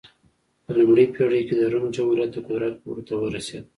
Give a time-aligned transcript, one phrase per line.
[0.65, 3.67] په لومړۍ پېړۍ کې د روم جمهوري د قدرت لوړو ته ورسېده.